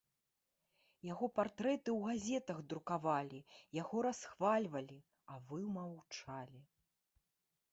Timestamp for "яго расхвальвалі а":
3.81-5.39